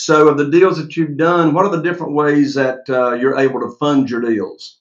[0.00, 3.38] So, of the deals that you've done, what are the different ways that uh, you're
[3.38, 4.78] able to fund your deals?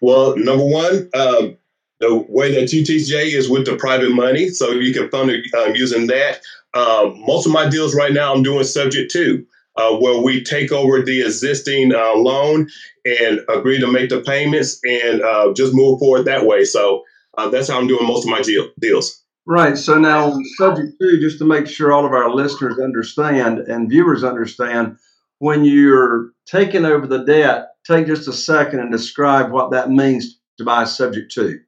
[0.00, 1.56] Well, number one, um,
[2.00, 5.76] the way that you is with the private money, so you can fund it um,
[5.76, 6.40] using that.
[6.74, 9.46] Um, most of my deals right now, I'm doing subject to,
[9.76, 12.68] uh, where we take over the existing uh, loan
[13.04, 16.64] and agree to make the payments and uh, just move forward that way.
[16.64, 17.04] So
[17.38, 19.19] uh, that's how I'm doing most of my deal, deals.
[19.46, 19.76] Right.
[19.76, 24.22] So now, subject to, just to make sure all of our listeners understand and viewers
[24.22, 24.96] understand,
[25.38, 30.38] when you're taking over the debt, take just a second and describe what that means
[30.58, 31.58] to buy subject to.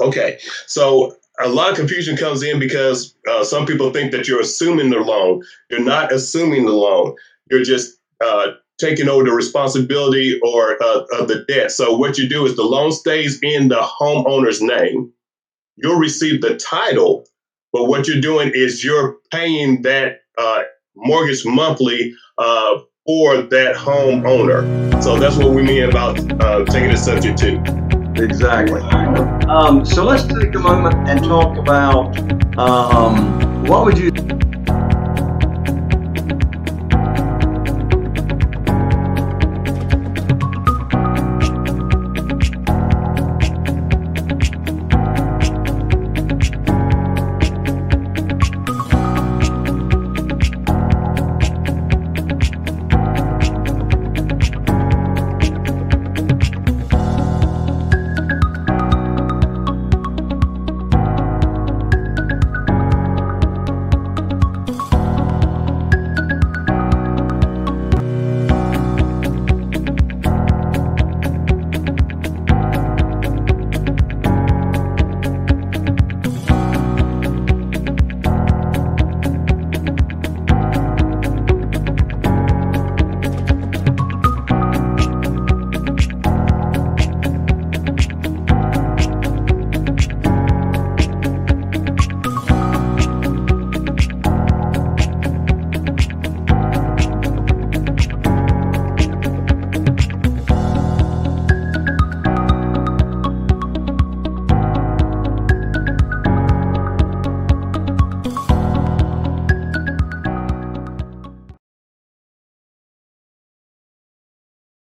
[0.00, 0.38] Okay.
[0.66, 4.90] So a lot of confusion comes in because uh, some people think that you're assuming
[4.90, 5.42] the loan.
[5.70, 7.14] You're not assuming the loan.
[7.50, 11.70] You're just uh, taking over the responsibility or uh, of the debt.
[11.70, 15.12] So what you do is the loan stays in the homeowner's name
[15.82, 17.26] you'll receive the title,
[17.72, 20.62] but what you're doing is you're paying that uh,
[20.94, 25.02] mortgage monthly uh, for that homeowner.
[25.02, 27.56] So that's what we mean about uh, taking a subject to.
[28.16, 28.80] Exactly.
[29.48, 32.16] Um, so let's take a moment and talk about
[32.58, 34.12] um, what would you